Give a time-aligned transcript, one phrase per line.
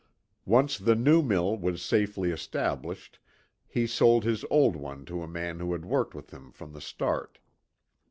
[0.47, 3.19] Once the new mill was safely established
[3.67, 6.81] he sold his old one to a man who had worked with him from the
[6.81, 7.37] start.